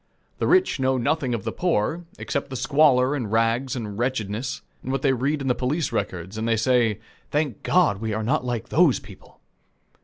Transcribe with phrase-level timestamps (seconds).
[0.39, 4.91] The rich know nothing of the poor, except the squalor and rags and wretchedness, and
[4.91, 8.43] what they read in the police records, and they say, "Thank God, we are not
[8.43, 9.39] like those people!"